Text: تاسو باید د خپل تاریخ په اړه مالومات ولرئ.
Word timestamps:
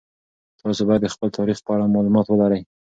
تاسو 0.61 0.81
باید 0.87 1.01
د 1.03 1.07
خپل 1.13 1.27
تاریخ 1.37 1.57
په 1.65 1.71
اړه 1.75 1.91
مالومات 1.95 2.25
ولرئ. 2.29 2.61